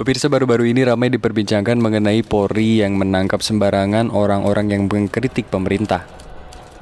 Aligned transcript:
Pemirsa 0.00 0.32
baru-baru 0.32 0.72
ini 0.72 0.80
ramai 0.80 1.12
diperbincangkan 1.12 1.76
mengenai 1.76 2.24
Polri 2.24 2.80
yang 2.80 2.96
menangkap 2.96 3.44
sembarangan 3.44 4.08
orang-orang 4.08 4.72
yang 4.72 4.82
mengkritik 4.88 5.52
pemerintah. 5.52 6.08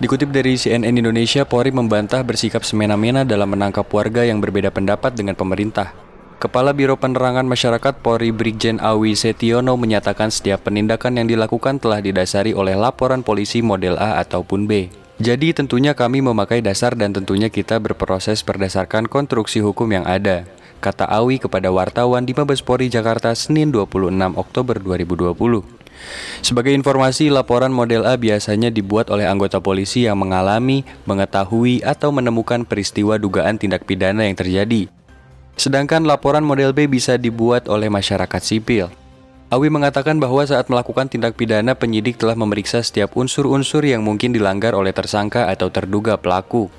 Dikutip 0.00 0.32
dari 0.32 0.56
CNN 0.56 0.96
Indonesia, 0.96 1.44
Polri 1.44 1.76
membantah 1.76 2.24
bersikap 2.24 2.64
semena-mena 2.64 3.28
dalam 3.28 3.52
menangkap 3.52 3.84
warga 3.92 4.24
yang 4.24 4.40
berbeda 4.40 4.72
pendapat 4.72 5.12
dengan 5.12 5.36
pemerintah. 5.36 5.92
Kepala 6.40 6.72
Biro 6.72 6.96
Penerangan 6.96 7.44
Masyarakat 7.44 8.00
Polri 8.00 8.32
Brigjen 8.32 8.80
Awi 8.80 9.12
Setiono 9.12 9.76
menyatakan 9.76 10.32
setiap 10.32 10.64
penindakan 10.72 11.20
yang 11.20 11.28
dilakukan 11.28 11.84
telah 11.84 12.00
didasari 12.00 12.56
oleh 12.56 12.80
laporan 12.80 13.20
polisi 13.20 13.60
model 13.60 14.00
A 14.00 14.24
ataupun 14.24 14.64
B. 14.64 14.88
Jadi 15.20 15.52
tentunya 15.52 15.92
kami 15.92 16.24
memakai 16.24 16.64
dasar 16.64 16.96
dan 16.96 17.12
tentunya 17.12 17.52
kita 17.52 17.76
berproses 17.76 18.40
berdasarkan 18.40 19.04
konstruksi 19.04 19.60
hukum 19.60 19.92
yang 19.92 20.08
ada 20.08 20.48
kata 20.82 21.06
Awi 21.06 21.38
kepada 21.38 21.70
wartawan 21.70 22.26
di 22.26 22.34
Mabes 22.34 22.58
Polri 22.58 22.90
Jakarta 22.90 23.30
Senin 23.38 23.70
26 23.70 24.10
Oktober 24.34 24.82
2020. 24.82 25.38
Sebagai 26.42 26.74
informasi, 26.74 27.30
laporan 27.30 27.70
model 27.70 28.02
A 28.02 28.18
biasanya 28.18 28.74
dibuat 28.74 29.06
oleh 29.06 29.30
anggota 29.30 29.62
polisi 29.62 30.10
yang 30.10 30.18
mengalami, 30.18 30.82
mengetahui, 31.06 31.86
atau 31.86 32.10
menemukan 32.10 32.66
peristiwa 32.66 33.14
dugaan 33.14 33.62
tindak 33.62 33.86
pidana 33.86 34.26
yang 34.26 34.34
terjadi. 34.34 34.90
Sedangkan 35.54 36.02
laporan 36.02 36.42
model 36.42 36.74
B 36.74 36.90
bisa 36.90 37.14
dibuat 37.14 37.70
oleh 37.70 37.86
masyarakat 37.86 38.42
sipil. 38.42 38.90
Awi 39.52 39.68
mengatakan 39.68 40.16
bahwa 40.16 40.40
saat 40.48 40.72
melakukan 40.72 41.12
tindak 41.12 41.36
pidana, 41.36 41.76
penyidik 41.76 42.16
telah 42.16 42.32
memeriksa 42.32 42.80
setiap 42.80 43.12
unsur-unsur 43.20 43.84
yang 43.84 44.00
mungkin 44.00 44.32
dilanggar 44.32 44.72
oleh 44.72 44.96
tersangka 44.96 45.52
atau 45.52 45.68
terduga 45.68 46.16
pelaku. 46.16 46.72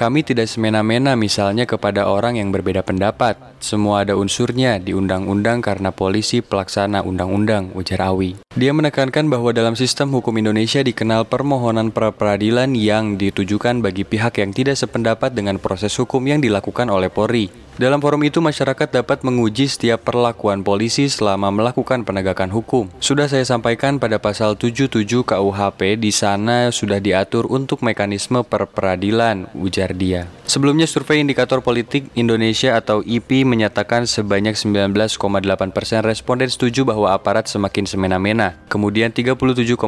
Kami 0.00 0.24
tidak 0.24 0.48
semena-mena 0.48 1.12
misalnya 1.12 1.68
kepada 1.68 2.08
orang 2.08 2.40
yang 2.40 2.48
berbeda 2.48 2.80
pendapat. 2.80 3.36
Semua 3.60 4.08
ada 4.08 4.16
unsurnya 4.16 4.80
di 4.80 4.96
undang-undang 4.96 5.60
karena 5.60 5.92
polisi 5.92 6.40
pelaksana 6.40 7.04
undang-undang, 7.04 7.76
ujar 7.76 8.00
Awi. 8.08 8.40
Dia 8.56 8.72
menekankan 8.72 9.28
bahwa 9.28 9.52
dalam 9.52 9.76
sistem 9.76 10.08
hukum 10.16 10.32
Indonesia 10.40 10.80
dikenal 10.80 11.28
permohonan 11.28 11.92
pra 11.92 12.08
peradilan 12.08 12.72
yang 12.72 13.20
ditujukan 13.20 13.84
bagi 13.84 14.08
pihak 14.08 14.40
yang 14.40 14.56
tidak 14.56 14.80
sependapat 14.80 15.36
dengan 15.36 15.60
proses 15.60 15.92
hukum 16.00 16.24
yang 16.24 16.40
dilakukan 16.40 16.88
oleh 16.88 17.12
Polri. 17.12 17.52
Dalam 17.76 18.00
forum 18.00 18.20
itu, 18.24 18.40
masyarakat 18.40 18.88
dapat 18.92 19.24
menguji 19.24 19.68
setiap 19.68 20.08
perlakuan 20.08 20.60
polisi 20.60 21.08
selama 21.08 21.48
melakukan 21.48 22.04
penegakan 22.04 22.52
hukum. 22.52 22.88
Sudah 23.00 23.28
saya 23.28 23.44
sampaikan 23.44 24.00
pada 24.00 24.16
pasal 24.20 24.56
77 24.56 25.04
KUHP, 25.24 26.00
di 26.00 26.12
sana 26.12 26.72
sudah 26.72 27.00
diatur 27.00 27.48
untuk 27.48 27.80
mekanisme 27.80 28.40
perperadilan, 28.44 29.52
ujar 29.56 29.96
dia. 29.96 30.28
Sebelumnya, 30.50 30.90
survei 30.90 31.22
indikator 31.22 31.62
politik 31.62 32.10
Indonesia 32.18 32.74
atau 32.74 33.06
IP 33.06 33.46
menyatakan 33.46 34.02
sebanyak 34.02 34.58
19,8 34.58 35.22
persen 35.70 36.02
responden 36.02 36.50
setuju 36.50 36.82
bahwa 36.82 37.14
aparat 37.14 37.46
semakin 37.46 37.86
semena-mena. 37.86 38.58
Kemudian 38.66 39.14
37,8 39.14 39.78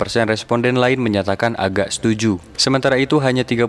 persen 0.00 0.24
responden 0.24 0.80
lain 0.80 1.04
menyatakan 1.04 1.52
agak 1.60 1.92
setuju. 1.92 2.40
Sementara 2.56 2.96
itu, 2.96 3.20
hanya 3.20 3.44
31,8 3.44 3.68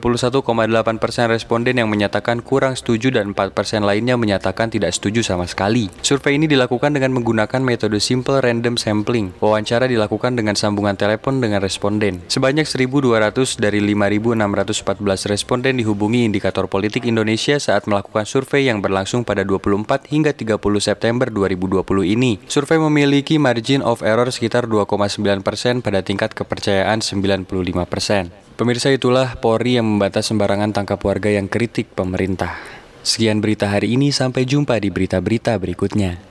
persen 1.03 1.27
responden 1.27 1.83
yang 1.83 1.91
menyatakan 1.91 2.39
kurang 2.39 2.79
setuju 2.79 3.11
dan 3.11 3.35
4 3.35 3.51
persen 3.51 3.83
lainnya 3.83 4.15
menyatakan 4.15 4.71
tidak 4.71 4.95
setuju 4.95 5.27
sama 5.27 5.51
sekali. 5.51 5.91
Survei 5.99 6.39
ini 6.39 6.47
dilakukan 6.47 6.95
dengan 6.95 7.11
menggunakan 7.11 7.59
metode 7.59 7.99
simple 7.99 8.39
random 8.39 8.79
sampling. 8.79 9.35
Wawancara 9.43 9.91
dilakukan 9.91 10.39
dengan 10.39 10.55
sambungan 10.55 10.95
telepon 10.95 11.43
dengan 11.43 11.59
responden. 11.59 12.23
Sebanyak 12.31 12.63
1.200 12.63 13.59
dari 13.59 13.83
5.614 13.83 15.27
responden 15.27 15.75
dihubungi 15.83 16.36
indikator 16.37 16.69
politik 16.69 17.09
Indonesia 17.09 17.57
saat 17.57 17.89
melakukan 17.89 18.29
survei 18.29 18.69
yang 18.69 18.77
berlangsung 18.77 19.25
pada 19.25 19.41
24 19.41 20.05
hingga 20.13 20.37
30 20.37 20.61
September 20.77 21.33
2020 21.33 21.81
ini. 22.13 22.37
Survei 22.45 22.77
memiliki 22.77 23.41
margin 23.41 23.81
of 23.81 24.05
error 24.05 24.29
sekitar 24.29 24.69
2,9 24.69 25.41
persen 25.41 25.81
pada 25.81 26.05
tingkat 26.05 26.37
kepercayaan 26.37 27.01
95 27.01 27.49
persen. 27.89 28.29
Pemirsa 28.53 28.93
itulah 28.93 29.41
Polri 29.41 29.81
yang 29.81 29.89
membantah 29.89 30.21
sembarangan 30.21 30.77
tangkap 30.77 31.01
warga 31.01 31.33
yang 31.33 31.49
kritik 31.49 31.89
pemerintah. 31.97 32.53
Sekian 33.01 33.41
berita 33.41 33.65
hari 33.65 33.97
ini, 33.97 34.13
sampai 34.13 34.45
jumpa 34.45 34.77
di 34.77 34.93
berita-berita 34.93 35.57
berikutnya. 35.57 36.21